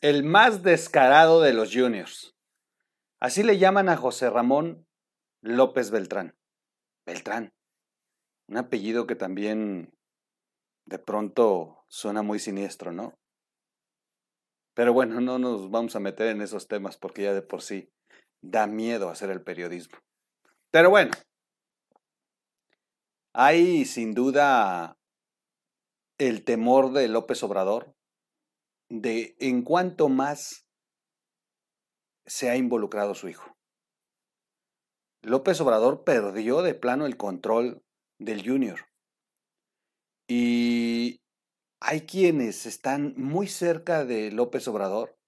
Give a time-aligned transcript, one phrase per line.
[0.00, 2.36] el más descarado de los juniors.
[3.20, 4.86] Así le llaman a José Ramón
[5.42, 6.36] López Beltrán.
[7.04, 7.52] Beltrán.
[8.48, 9.92] Un apellido que también
[10.86, 13.18] de pronto suena muy siniestro, ¿no?
[14.74, 17.90] Pero bueno, no nos vamos a meter en esos temas porque ya de por sí
[18.40, 19.98] da miedo hacer el periodismo.
[20.70, 21.10] Pero bueno,
[23.32, 24.96] hay sin duda
[26.18, 27.97] el temor de López Obrador
[28.88, 30.66] de en cuánto más
[32.26, 33.56] se ha involucrado su hijo.
[35.22, 37.82] López Obrador perdió de plano el control
[38.18, 38.86] del junior.
[40.28, 41.22] Y
[41.80, 45.18] hay quienes están muy cerca de López Obrador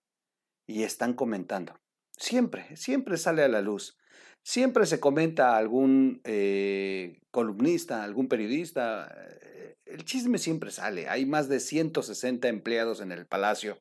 [0.67, 1.81] y están comentando.
[2.17, 3.97] Siempre, siempre sale a la luz.
[4.43, 9.15] Siempre se comenta a algún eh, columnista, algún periodista.
[9.15, 11.09] Eh, el chisme siempre sale.
[11.09, 13.81] Hay más de 160 empleados en el palacio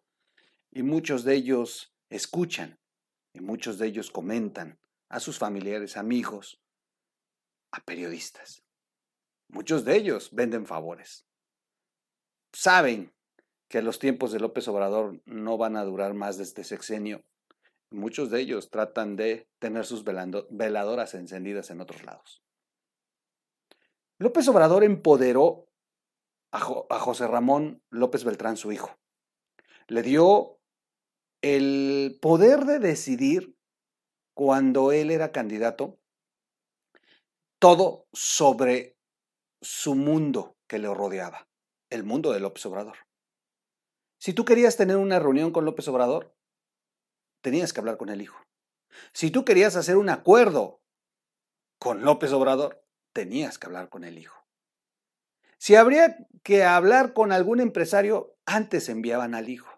[0.72, 2.80] y muchos de ellos escuchan
[3.34, 6.62] y muchos de ellos comentan a sus familiares, amigos,
[7.72, 8.64] a periodistas.
[9.50, 11.26] Muchos de ellos venden favores.
[12.54, 13.14] Saben
[13.70, 17.24] que los tiempos de López Obrador no van a durar más de este sexenio.
[17.92, 22.44] Muchos de ellos tratan de tener sus veladoras encendidas en otros lados.
[24.20, 25.68] López Obrador empoderó
[26.52, 26.58] a,
[26.90, 29.00] a José Ramón López Beltrán, su hijo.
[29.88, 30.60] Le dio
[31.42, 33.58] el poder de decidir
[34.36, 36.00] cuando él era candidato
[37.60, 38.98] todo sobre
[39.62, 41.50] su mundo que le rodeaba,
[41.90, 42.98] el mundo de López Obrador.
[44.18, 46.36] Si tú querías tener una reunión con López Obrador,
[47.42, 48.38] tenías que hablar con el hijo.
[49.14, 50.82] Si tú querías hacer un acuerdo
[51.80, 54.46] con López Obrador, tenías que hablar con el hijo.
[55.58, 59.70] Si habría que hablar con algún empresario, antes enviaban al hijo.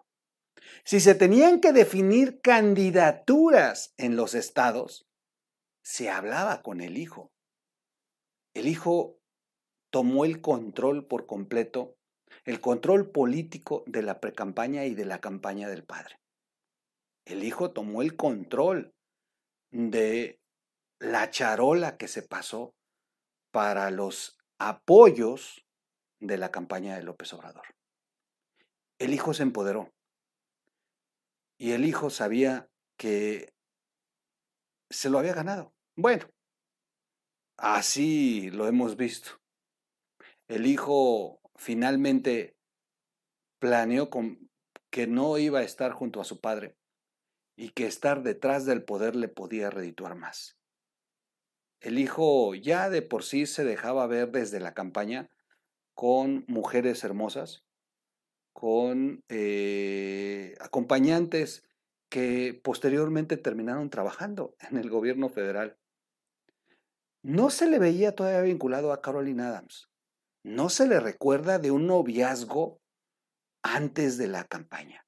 [0.84, 5.06] Si se tenían que definir candidaturas en los estados,
[5.82, 7.32] se hablaba con el hijo.
[8.54, 9.18] El hijo
[9.90, 11.96] tomó el control por completo,
[12.44, 16.21] el control político de la precampaña y de la campaña del padre.
[17.24, 18.92] El hijo tomó el control
[19.70, 20.40] de
[20.98, 22.74] la charola que se pasó
[23.50, 25.64] para los apoyos
[26.20, 27.66] de la campaña de López Obrador.
[28.98, 29.92] El hijo se empoderó
[31.58, 33.52] y el hijo sabía que
[34.90, 35.72] se lo había ganado.
[35.96, 36.28] Bueno,
[37.56, 39.42] así lo hemos visto
[40.52, 42.56] el hijo finalmente
[43.58, 44.10] planeó
[44.90, 46.76] que no iba a estar junto a su padre
[47.56, 50.56] y que estar detrás del poder le podía redituar más.
[51.80, 55.30] El hijo ya de por sí se dejaba ver desde la campaña
[55.94, 57.64] con mujeres hermosas,
[58.52, 61.64] con eh, acompañantes
[62.08, 65.78] que posteriormente terminaron trabajando en el gobierno federal.
[67.22, 69.92] No se le veía todavía vinculado a Caroline Adams
[70.44, 72.80] no se le recuerda de un noviazgo
[73.62, 75.06] antes de la campaña.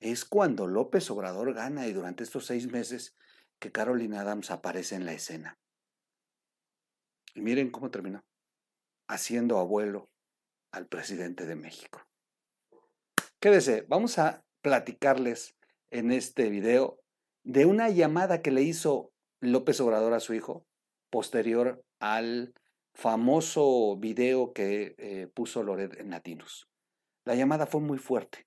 [0.00, 3.14] Es cuando López Obrador gana y durante estos seis meses
[3.58, 5.58] que Carolina Adams aparece en la escena.
[7.34, 8.24] Y miren cómo terminó,
[9.06, 10.10] haciendo abuelo
[10.72, 12.00] al presidente de México.
[13.38, 15.54] Quédese, vamos a platicarles
[15.90, 17.00] en este video
[17.44, 20.66] de una llamada que le hizo López Obrador a su hijo
[21.10, 22.54] posterior al
[22.94, 26.68] famoso video que eh, puso Loret en Latinos.
[27.24, 28.46] La llamada fue muy fuerte.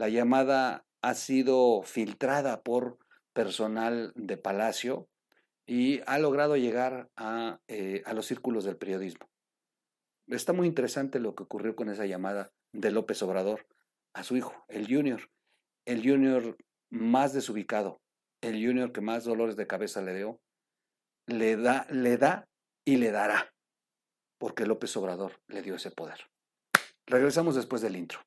[0.00, 2.96] La llamada ha sido filtrada por
[3.34, 5.10] personal de Palacio
[5.66, 9.28] y ha logrado llegar a, eh, a los círculos del periodismo.
[10.28, 13.66] Está muy interesante lo que ocurrió con esa llamada de López Obrador
[14.14, 15.28] a su hijo, el junior,
[15.84, 16.56] el junior
[16.88, 18.00] más desubicado,
[18.40, 20.40] el junior que más dolores de cabeza le dio,
[21.26, 22.48] le da, le da
[22.86, 23.52] y le dará
[24.38, 26.30] porque López Obrador le dio ese poder.
[27.04, 28.20] Regresamos después del intro.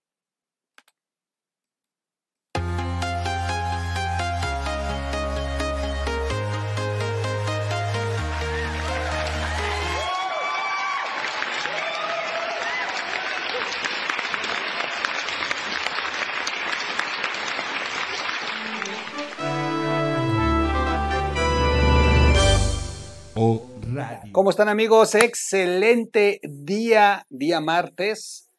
[24.32, 25.14] ¿Cómo están amigos?
[25.14, 28.50] Excelente día, día martes.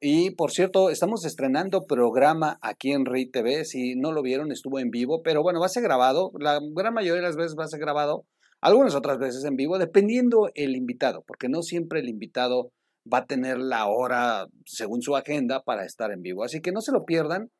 [0.00, 3.64] Y por cierto, estamos estrenando programa aquí en Rey TV.
[3.64, 6.30] Si no lo vieron, estuvo en vivo, pero bueno, va a ser grabado.
[6.38, 8.24] La gran mayoría de las veces va a ser grabado.
[8.60, 12.70] Algunas otras veces en vivo, dependiendo el invitado, porque no siempre el invitado
[13.12, 16.44] va a tener la hora según su agenda para estar en vivo.
[16.44, 17.50] Así que no se lo pierdan.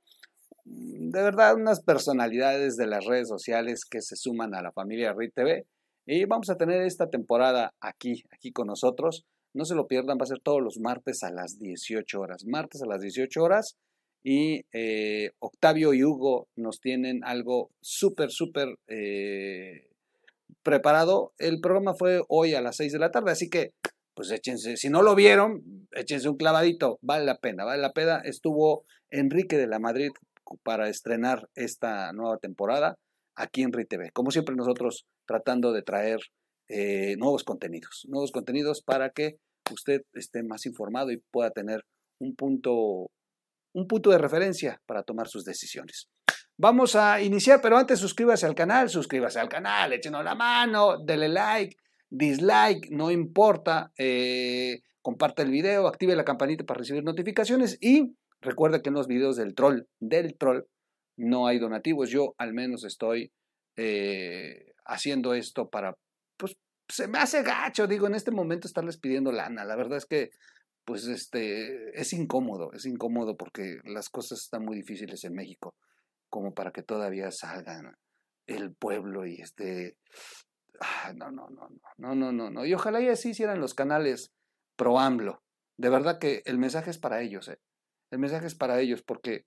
[0.64, 5.34] de verdad unas personalidades de las redes sociales que se suman a la familia RIT
[5.34, 5.66] TV
[6.06, 9.24] y vamos a tener esta temporada aquí, aquí con nosotros.
[9.54, 12.44] No se lo pierdan, va a ser todos los martes a las 18 horas.
[12.44, 13.76] Martes a las 18 horas
[14.22, 19.88] y eh, Octavio y Hugo nos tienen algo súper, súper eh,
[20.62, 21.32] preparado.
[21.38, 23.72] El programa fue hoy a las 6 de la tarde, así que
[24.14, 28.20] pues échense, si no lo vieron, échense un clavadito, vale la pena, vale la pena.
[28.24, 30.10] Estuvo Enrique de la Madrid
[30.62, 32.96] para estrenar esta nueva temporada
[33.36, 34.12] aquí en RITV.
[34.12, 36.20] Como siempre nosotros tratando de traer
[36.68, 39.36] eh, nuevos contenidos, nuevos contenidos para que
[39.70, 41.84] usted esté más informado y pueda tener
[42.18, 43.10] un punto
[43.74, 46.08] un punto de referencia para tomar sus decisiones.
[46.56, 51.28] Vamos a iniciar, pero antes suscríbase al canal, suscríbase al canal, échenos la mano, dele
[51.28, 51.76] like,
[52.08, 58.80] dislike, no importa, eh, comparte el video, active la campanita para recibir notificaciones y recuerda
[58.80, 60.62] que en los videos del troll, del troll,
[61.16, 62.10] no hay donativos.
[62.10, 63.32] Yo al menos estoy
[63.76, 65.96] eh, haciendo esto para,
[66.36, 66.56] pues
[66.88, 69.64] se me hace gacho, digo, en este momento estarles pidiendo lana.
[69.64, 70.30] La verdad es que
[70.84, 75.74] pues este, es incómodo, es incómodo porque las cosas están muy difíciles en México,
[76.28, 77.96] como para que todavía salgan
[78.46, 79.96] el pueblo y este,
[81.14, 84.32] no, no, no, no, no, no, no, y ojalá y así hicieran los canales
[84.76, 85.42] pro AMLO,
[85.78, 87.58] de verdad que el mensaje es para ellos, ¿eh?
[88.10, 89.46] el mensaje es para ellos porque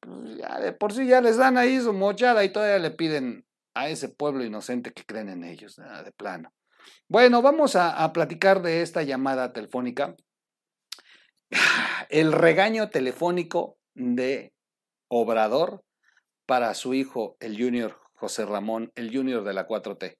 [0.00, 3.46] pues, ya de por sí ya les dan ahí su mochada y todavía le piden
[3.74, 6.52] a ese pueblo inocente que creen en ellos, de plano.
[7.08, 10.14] Bueno, vamos a, a platicar de esta llamada telefónica
[12.08, 14.52] el regaño telefónico de
[15.08, 15.84] Obrador
[16.46, 20.18] para su hijo, el Junior José Ramón, el Junior de la 4T.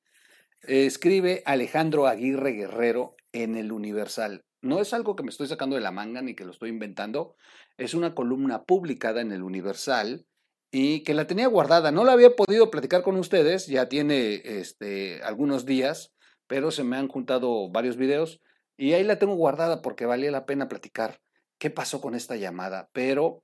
[0.62, 4.44] Escribe Alejandro Aguirre Guerrero en el Universal.
[4.64, 7.36] No es algo que me estoy sacando de la manga ni que lo estoy inventando,
[7.76, 10.24] es una columna publicada en el Universal
[10.70, 11.92] y que la tenía guardada.
[11.92, 16.14] No la había podido platicar con ustedes, ya tiene este, algunos días,
[16.46, 18.40] pero se me han juntado varios videos
[18.78, 21.20] y ahí la tengo guardada porque valía la pena platicar
[21.58, 22.88] qué pasó con esta llamada.
[22.94, 23.42] Pero,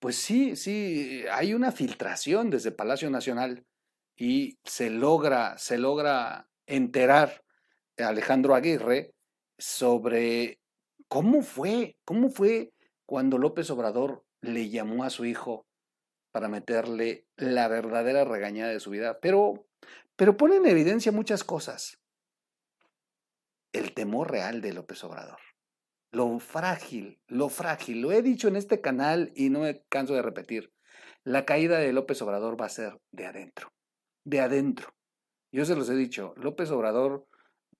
[0.00, 3.64] pues sí, sí, hay una filtración desde Palacio Nacional
[4.18, 7.42] y se logra, se logra enterar
[7.96, 9.14] Alejandro Aguirre
[9.58, 10.60] sobre
[11.08, 12.72] cómo fue, cómo fue
[13.06, 15.66] cuando López Obrador le llamó a su hijo
[16.30, 19.18] para meterle la verdadera regañada de su vida.
[19.20, 19.66] Pero,
[20.16, 21.98] pero pone en evidencia muchas cosas
[23.72, 25.38] el temor real de López Obrador.
[26.10, 28.00] Lo frágil, lo frágil.
[28.00, 30.72] Lo he dicho en este canal y no me canso de repetir.
[31.24, 33.72] La caída de López Obrador va a ser de adentro.
[34.24, 34.94] De adentro.
[35.52, 37.26] Yo se los he dicho, López Obrador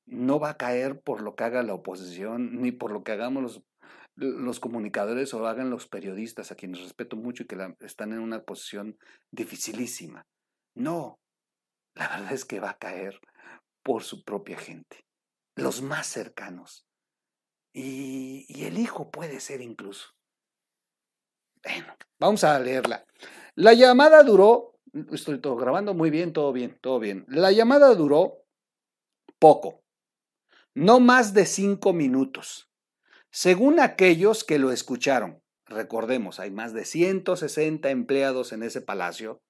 [0.08, 3.62] no va a caer por lo que haga la oposición, ni por lo que hagamos
[4.16, 8.43] los, comunicadores o hagan los periodistas, a quienes respeto mucho y que están en una
[8.43, 8.99] posición
[9.31, 10.26] dificilísima.
[10.75, 11.19] No,
[11.94, 13.20] la verdad es que va a caer
[13.82, 15.08] por su propia gente
[15.58, 16.87] los más cercanos.
[17.75, 20.08] Y, el hijo puede ser incluso.
[21.62, 23.05] Bueno, vamos a leerla.
[23.55, 24.78] La llamada duró,
[25.12, 27.25] estoy todo grabando muy bien, todo bien, todo bien.
[27.28, 28.44] La llamada duró
[29.38, 29.82] poco,
[30.79, 32.71] no más de cinco minutos.
[33.31, 39.43] Según aquellos que lo escucharon, recordemos, hay más de 160 empleados en ese palacio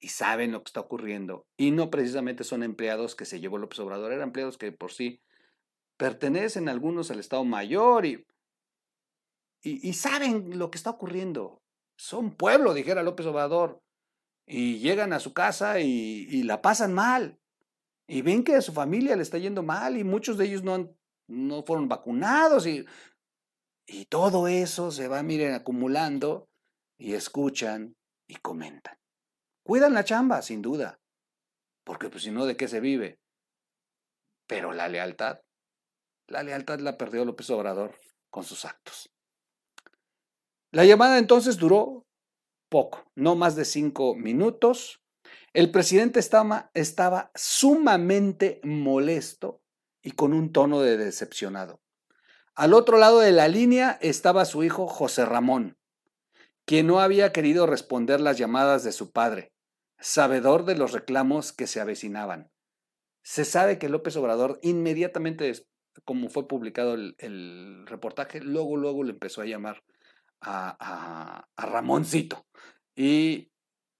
[0.00, 1.46] y saben lo que está ocurriendo.
[1.56, 5.22] Y no precisamente son empleados que se llevó López Obrador, eran empleados que por sí
[5.96, 8.26] pertenecen algunos al Estado Mayor y,
[9.62, 11.60] y, saben lo que está ocurriendo.
[11.96, 13.82] Son pueblo, dijera López Obrador.
[14.46, 17.38] Y llegan a su casa y, la pasan mal.
[18.08, 20.96] Y ven que a su familia le está yendo mal y muchos de ellos no,
[21.28, 22.66] no fueron vacunados.
[22.66, 22.86] Y,
[23.86, 26.48] y todo eso se va, miren, acumulando
[26.98, 27.94] y escuchan
[28.26, 28.98] y comentan.
[29.62, 30.98] Cuidan la chamba, sin duda,
[31.84, 33.20] porque pues si no, ¿de qué se vive?
[34.46, 35.40] Pero la lealtad,
[36.26, 37.98] la lealtad la perdió López Obrador
[38.30, 39.10] con sus actos.
[40.70, 42.06] La llamada entonces duró
[42.70, 45.02] poco, no más de cinco minutos.
[45.52, 49.60] El presidente estaba, sumamente molesto
[50.02, 51.80] y con un tono de decepcionado.
[52.54, 55.78] Al otro lado de la línea estaba su hijo José Ramón,
[56.64, 59.52] quien no había querido responder las llamadas de su padre
[60.00, 62.50] sabedor de los reclamos que se avecinaban.
[63.22, 65.52] Se sabe que López Obrador inmediatamente,
[66.04, 69.82] como fue publicado el, reportaje, luego, luego le empezó a llamar
[70.40, 72.46] a, a, Ramoncito.
[72.94, 73.50] Y,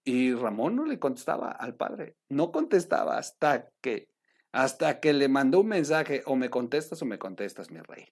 [0.03, 4.09] y Ramón no le contestaba al padre, no contestaba hasta que,
[4.51, 8.07] hasta que le mandó un mensaje, o me contestas o me contestas, mi rey.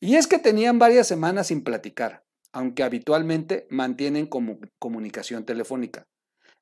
[0.00, 2.24] Y es que tenían varias semanas sin platicar.
[2.54, 4.28] aunque habitualmente mantienen
[4.78, 6.06] comunicación telefónica.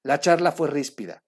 [0.04, 1.24] La charla fue ríspida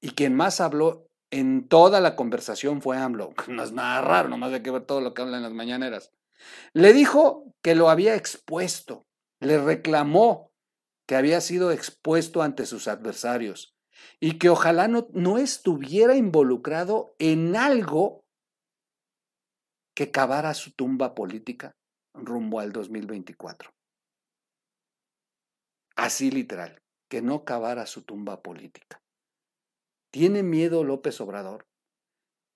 [0.00, 3.32] y quien más habló en toda la conversación fue AMLO.
[3.48, 6.10] No es nada raro, nomás hay que ver todo lo que habla en las mañaneras.
[6.72, 9.06] Le dijo que lo había expuesto,
[9.38, 10.49] le reclamó
[11.10, 13.74] que había sido expuesto ante sus adversarios
[14.20, 18.24] y que ojalá no, no estuviera involucrado en algo
[19.92, 21.74] que cavara su tumba política
[22.14, 23.72] rumbo al 2024.
[25.96, 29.02] Así literal, que no cavara su tumba política.
[30.12, 31.66] ¿Tiene miedo López Obrador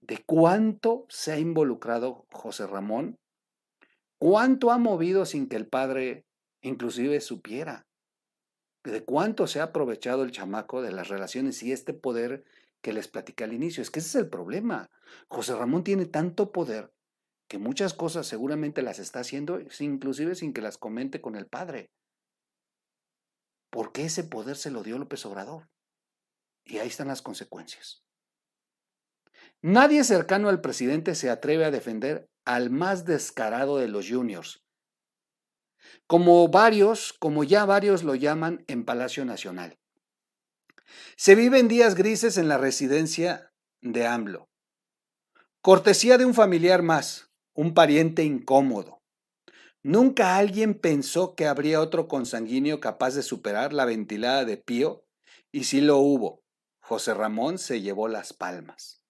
[0.01, 3.19] de cuánto se ha involucrado José Ramón?
[4.21, 6.25] ¿Cuánto ha movido sin que el padre
[6.63, 7.85] inclusive supiera?
[8.85, 12.45] ¿De cuánto se ha aprovechado el chamaco de las relaciones y este poder
[12.83, 13.83] que les platicé al inicio?
[13.83, 14.91] Es que ese es el problema.
[15.27, 16.93] José Ramón tiene tanto poder
[17.49, 21.91] que muchas cosas seguramente las está haciendo inclusive sin que las comente con el padre.
[23.71, 25.69] ¿Por qué ese poder se lo dio López Obrador?
[26.65, 28.05] Y ahí están las consecuencias.
[29.63, 34.64] Nadie cercano al presidente se atreve a defender al más descarado de los juniors,
[36.07, 39.79] como varios, como ya varios lo llaman en Palacio Nacional.
[41.17, 44.49] Se viven días grises en la residencia de AMLO.
[45.61, 49.03] Cortesía de un familiar más, un pariente incómodo.
[49.83, 55.05] Nunca alguien pensó que habría otro consanguíneo capaz de superar la ventilada de Pío,
[55.53, 56.43] y sí lo hubo.
[56.81, 59.03] José Ramón se llevó las palmas.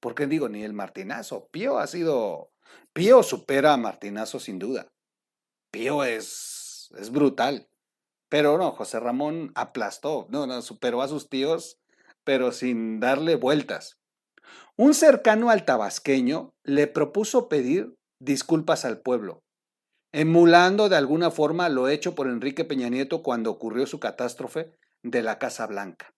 [0.00, 1.48] ¿Por qué digo ni el Martinazo?
[1.50, 2.52] Pío ha sido.
[2.92, 4.88] Pío supera a Martinazo sin duda.
[5.70, 6.90] Pío es.
[6.98, 7.68] es brutal.
[8.28, 10.26] Pero no, José Ramón aplastó.
[10.30, 11.78] No, no, superó a sus tíos,
[12.24, 13.98] pero sin darle vueltas.
[14.76, 19.42] Un cercano al tabasqueño le propuso pedir disculpas al pueblo,
[20.12, 25.22] emulando de alguna forma lo hecho por Enrique Peña Nieto cuando ocurrió su catástrofe de
[25.22, 26.16] la Casa Blanca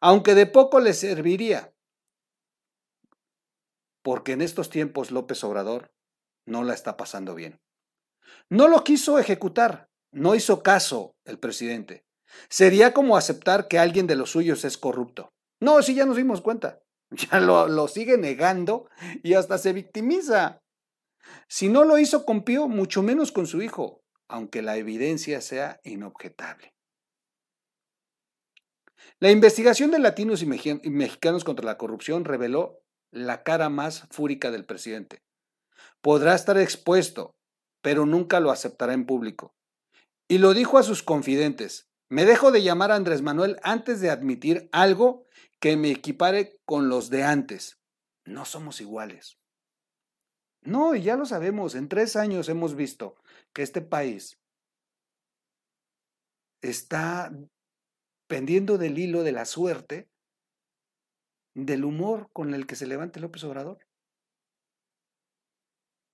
[0.00, 1.74] aunque de poco le serviría,
[4.02, 5.92] porque en estos tiempos López Obrador
[6.46, 7.60] no la está pasando bien.
[8.48, 12.04] No lo quiso ejecutar, no hizo caso el presidente.
[12.48, 15.32] Sería como aceptar que alguien de los suyos es corrupto.
[15.60, 16.80] No, sí, ya nos dimos cuenta.
[17.30, 18.88] Ya lo, sigue negando
[19.22, 20.62] y hasta se victimiza.
[21.46, 25.80] Si no lo hizo con Pío, mucho menos con su hijo, aunque la evidencia sea
[25.84, 26.74] inobjetable.
[29.20, 34.64] La investigación de latinos y mexicanos contra la corrupción reveló la cara más fúrica del
[34.64, 35.22] presidente.
[36.00, 37.36] Podrá estar expuesto,
[37.84, 39.54] pero nunca lo aceptará en público.
[40.26, 41.90] Y lo dijo a sus confidentes.
[42.08, 45.26] Me dejo de llamar a Andrés Manuel antes de admitir algo
[45.60, 47.82] que me equipare con los de antes.
[48.24, 49.38] No somos iguales.
[50.62, 53.16] No, y ya lo sabemos, en tres años hemos visto
[53.52, 54.40] que este país
[56.62, 57.36] está
[58.26, 60.08] pendiendo del hilo de la suerte,
[61.54, 63.83] del humor con el que se levante López Obrador.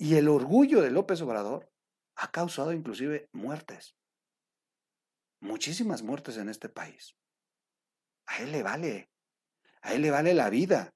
[0.00, 1.70] Y el orgullo de López Obrador
[2.16, 3.98] ha causado inclusive muertes.
[5.42, 7.18] Muchísimas muertes en este país.
[8.24, 9.10] A él le vale.
[9.82, 10.94] A él le vale la vida.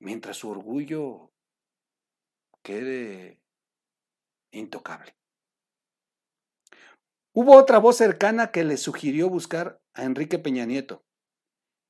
[0.00, 1.32] Mientras su orgullo
[2.64, 3.40] quede
[4.50, 5.16] intocable.
[7.32, 11.04] Hubo otra voz cercana que le sugirió buscar a Enrique Peña Nieto,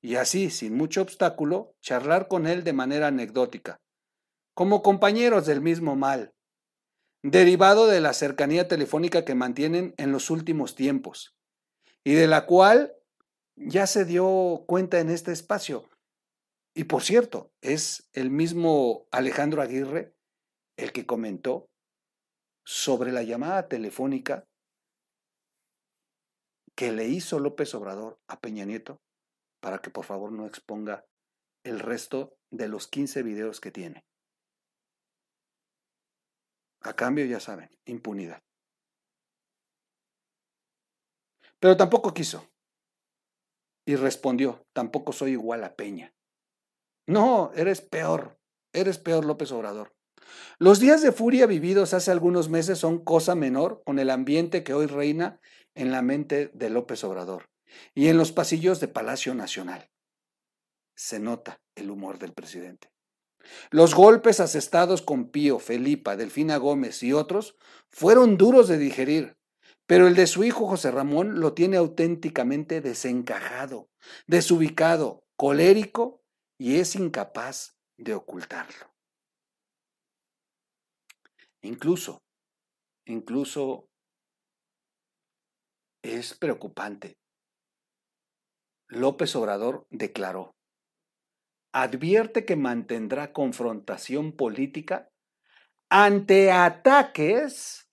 [0.02, 3.80] y así, sin mucho obstáculo, charlar con él de manera anecdótica,
[4.58, 6.34] como compañeros del mismo mal,
[7.22, 11.36] derivado de la cercanía telefónica que mantienen en los últimos tiempos,
[12.02, 12.92] y de la cual
[13.54, 15.88] ya se dio cuenta en este espacio.
[16.74, 20.16] Y por cierto, es el mismo Alejandro Aguirre
[20.76, 21.70] el que comentó
[22.66, 24.44] sobre la llamada telefónica
[26.74, 29.00] que le hizo López Obrador a Peña Nieto
[29.60, 31.06] para que por favor no exponga
[31.64, 34.07] el resto de los 15 videos que tiene.
[36.80, 38.42] A cambio, ya saben, impunidad.
[41.60, 42.48] Pero tampoco quiso.
[43.86, 46.14] Y respondió, tampoco soy igual a Peña.
[47.06, 48.38] No, eres peor,
[48.72, 49.94] eres peor López Obrador.
[50.58, 54.74] Los días de furia vividos hace algunos meses son cosa menor con el ambiente que
[54.74, 55.40] hoy reina
[55.74, 57.48] en la mente de López Obrador
[57.94, 59.90] y en los pasillos de Palacio Nacional.
[60.94, 62.90] Se nota el humor del presidente.
[63.70, 67.56] Los golpes asestados con Pío, Felipa, Delfina Gómez y otros
[67.88, 69.36] fueron duros de digerir,
[69.86, 73.88] pero el de su hijo José Ramón lo tiene auténticamente desencajado,
[74.26, 76.22] desubicado, colérico
[76.58, 78.92] y es incapaz de ocultarlo.
[81.62, 82.22] Incluso,
[83.06, 83.88] incluso
[86.02, 87.18] es preocupante.
[88.88, 90.54] López Obrador declaró,
[91.72, 95.10] advierte que mantendrá confrontación política
[95.90, 97.88] ante ataques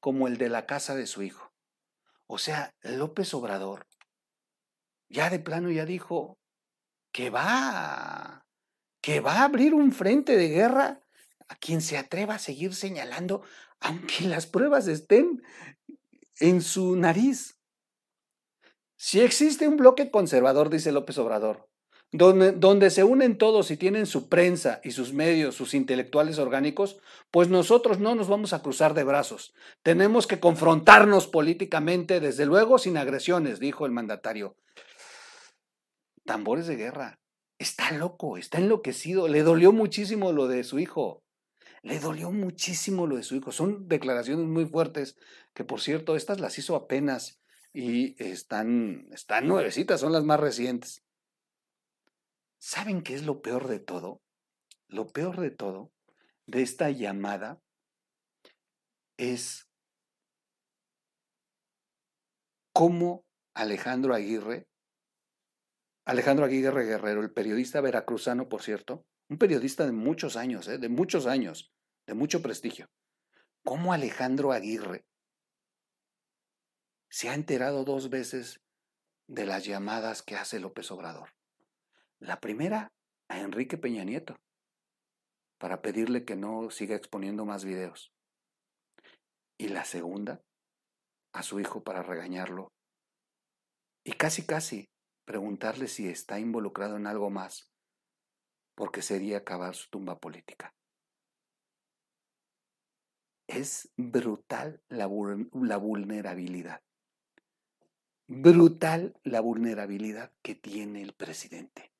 [0.00, 1.52] como el de la casa de su hijo.
[2.26, 3.86] O sea, López Obrador
[5.08, 6.38] ya de plano ya dijo
[7.12, 8.46] que va,
[9.00, 11.02] que va a abrir un frente de guerra
[11.48, 13.42] a quien se atreva a seguir señalando,
[13.80, 15.42] aunque las pruebas estén
[16.40, 17.58] en su nariz.
[18.96, 21.67] Si existe un bloque conservador, dice López Obrador,
[22.10, 26.98] donde, se unen todos y tienen su prensa y sus medios, sus intelectuales orgánicos,
[27.30, 29.54] pues nosotros no nos vamos a cruzar de brazos.
[29.82, 34.56] Tenemos que confrontarnos políticamente, desde luego sin agresiones, dijo el mandatario.
[36.24, 37.20] Tambores de guerra.
[37.58, 39.28] Está loco, está enloquecido.
[39.28, 41.22] Le dolió muchísimo lo de su hijo.
[41.82, 43.52] Le dolió muchísimo lo de su hijo.
[43.52, 45.16] Son declaraciones muy fuertes,
[45.52, 47.40] que por cierto, estas las hizo apenas
[47.74, 51.02] y están, están nuevecitas, son las más recientes.
[52.58, 54.20] ¿Saben qué es lo peor de todo?
[54.88, 55.92] Lo peor de todo
[56.46, 57.60] de esta llamada
[59.18, 59.68] es
[62.72, 64.66] cómo Alejandro Aguirre,
[66.06, 70.78] Alejandro Aguirre Guerrero, el periodista veracruzano, por cierto, un periodista de muchos años, ¿eh?
[70.78, 71.70] de muchos años,
[72.06, 72.88] de mucho prestigio,
[73.62, 75.04] cómo Alejandro Aguirre
[77.10, 78.60] se ha enterado dos veces
[79.26, 81.37] de las llamadas que hace López Obrador.
[82.20, 82.88] La primera
[83.28, 84.36] a Enrique Peña Nieto,
[85.58, 88.12] para pedirle que no siga exponiendo más videos.
[89.56, 90.40] Y la segunda
[91.32, 92.72] a su hijo para regañarlo.
[94.04, 94.88] Y casi casi
[95.24, 97.70] preguntarle si está involucrado en algo más,
[98.74, 100.74] porque sería acabar su tumba política.
[103.46, 105.08] Es brutal la,
[105.52, 106.82] la vulnerabilidad.
[108.26, 111.92] Brutal la vulnerabilidad que tiene el presidente.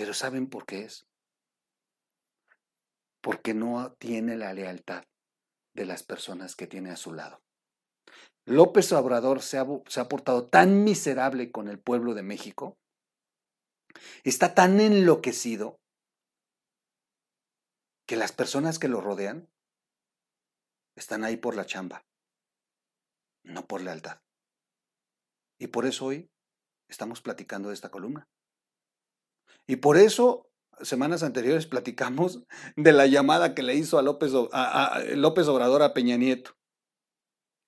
[0.00, 1.06] Pero ¿saben por qué es?
[3.20, 5.04] Porque no tiene la lealtad
[5.74, 7.42] de las personas que tiene a su lado.
[8.46, 12.78] López Obrador se ha, se ha portado tan miserable con el pueblo de México,
[14.24, 15.78] está tan enloquecido,
[18.06, 19.50] que las personas que lo rodean
[20.96, 22.06] están ahí por la chamba,
[23.44, 24.22] no por lealtad.
[25.58, 26.30] Y por eso hoy
[26.88, 28.30] estamos platicando de esta columna.
[29.66, 30.50] Y por eso,
[30.82, 32.44] semanas anteriores platicamos
[32.76, 36.56] de la llamada que le hizo a López, a, López Obrador a Peña Nieto.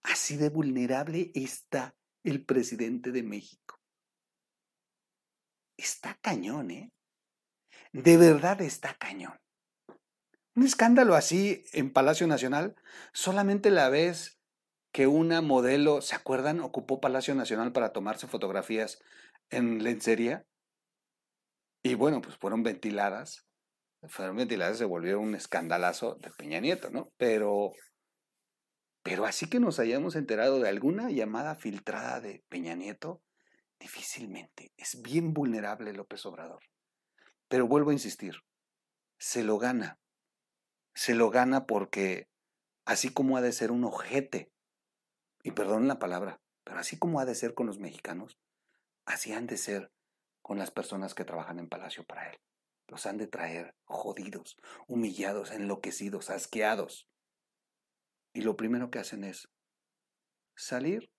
[0.03, 3.79] Así de vulnerable está el presidente de México.
[5.77, 6.93] Está cañón, ¿eh?
[7.93, 9.37] De verdad está cañón.
[10.55, 12.75] Un escándalo así en Palacio Nacional,
[13.13, 14.39] solamente la vez
[14.93, 16.61] que una modelo, ¿se acuerdan?
[16.61, 19.03] Ocupó Palacio Nacional para tomarse fotografías
[19.51, 20.45] en lencería.
[21.83, 23.47] Y bueno, pues fueron ventiladas,
[24.09, 27.13] fueron ventiladas, se volvió un escandalazo de Peña Nieto, ¿no?
[27.17, 27.73] Pero,
[29.03, 33.23] pero así que nos hayamos enterado de alguna llamada filtrada de Peña Nieto,
[33.81, 34.73] difícilmente.
[34.77, 36.63] Es bien vulnerable López Obrador.
[37.49, 38.37] Pero vuelvo a insistir,
[39.19, 39.99] se lo gana.
[40.95, 42.29] Se lo gana porque
[42.85, 44.53] así como ha de ser un ojete,
[45.43, 48.39] y perdonen la palabra, pero así como ha de ser con los mexicanos,
[49.05, 49.91] así han de ser
[50.43, 52.39] con las personas que trabajan en Palacio para él.
[52.89, 57.09] Los han de traer jodidos, humillados, enloquecidos, asqueados.
[58.35, 59.49] Y lo primero que hacen es
[60.57, 61.11] salir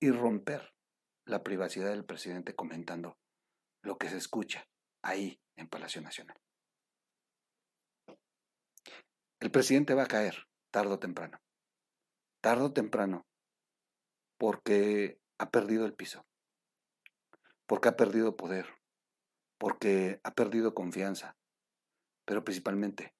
[0.00, 0.74] y romper
[1.24, 3.18] la privacidad del presidente comentando
[3.82, 4.66] lo que se escucha
[5.02, 6.36] ahí en Palacio Nacional.
[9.40, 11.40] El presidente va a caer tarde o temprano.
[12.40, 13.26] Tarde o temprano.
[14.38, 16.24] Porque ha perdido el piso
[17.72, 18.66] porque ha perdido poder,
[19.58, 21.38] porque ha perdido confianza,
[22.26, 23.14] pero principalmente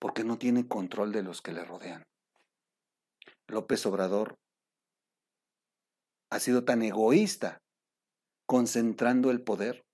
[0.00, 2.02] porque no tiene control de los que le rodean.
[3.46, 4.40] López Obrador
[6.32, 7.62] ha sido tan egoísta
[8.44, 9.86] concentrando el poder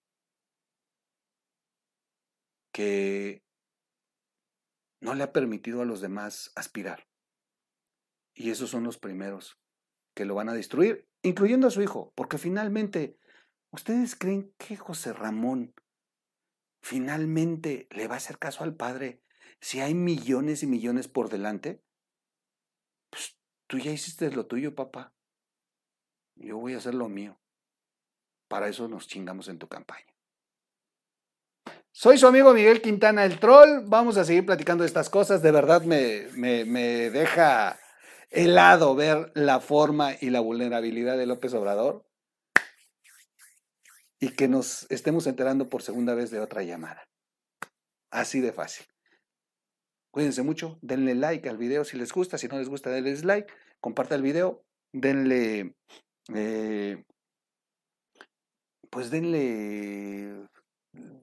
[2.72, 3.42] que
[5.03, 7.07] no le ha permitido a los demás aspirar.
[8.35, 9.59] Y esos son los primeros
[10.14, 13.18] que lo van a destruir incluyendo a su hijo, porque finalmente,
[13.70, 15.74] ¿ustedes creen que José Ramón
[16.83, 19.22] finalmente le va a hacer caso al padre
[19.59, 21.83] si hay millones y millones por delante?
[23.11, 25.14] Pues tú ya hiciste lo tuyo, papá.
[26.37, 27.40] Yo voy a hacer lo mío.
[28.48, 30.14] Para eso nos chingamos en tu campaña.
[31.90, 33.85] Soy su amigo Miguel Quintana, el troll.
[33.87, 35.42] Vamos a seguir platicando de estas cosas.
[35.42, 37.79] De verdad me, me, me deja
[38.35, 42.05] helado ver la forma y la vulnerabilidad de López Obrador
[44.18, 47.05] y que nos estemos enterando por segunda vez de otra llamada.
[48.11, 48.87] Así de fácil.
[50.11, 53.53] Cuídense mucho, denle like al video si les gusta, si no les gusta, denle like,
[53.81, 55.75] comparta el video, denle,
[56.35, 57.05] eh,
[58.90, 60.47] pues denle,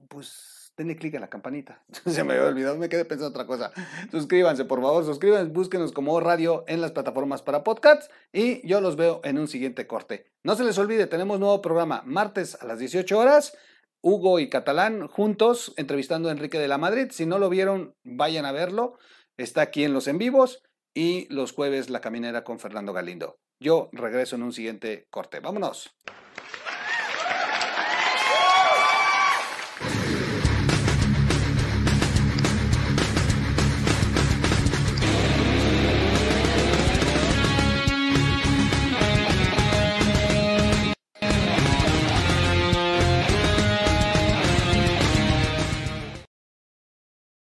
[0.08, 1.82] pues denle clic a la campanita.
[2.06, 3.72] Se me había olvidado, me quedé pensando otra cosa.
[4.10, 8.96] Suscríbanse, por favor, suscríbanse, búsquenos como radio en las plataformas para podcasts y yo los
[8.96, 10.26] veo en un siguiente corte.
[10.42, 13.56] No se les olvide, tenemos nuevo programa martes a las 18 horas.
[14.04, 17.08] Hugo y Catalán juntos entrevistando a Enrique de la Madrid.
[17.12, 18.98] Si no lo vieron, vayan a verlo.
[19.36, 23.38] Está aquí en los en vivos y los jueves La Caminera con Fernando Galindo.
[23.60, 25.38] Yo regreso en un siguiente corte.
[25.38, 25.94] Vámonos.